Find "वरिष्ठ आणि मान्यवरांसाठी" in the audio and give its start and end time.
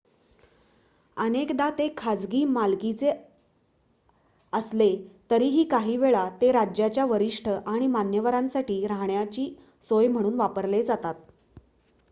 7.05-8.85